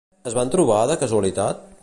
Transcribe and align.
Es 0.31 0.37
van 0.37 0.53
trobar 0.55 0.79
de 0.93 0.97
casualitat? 1.05 1.63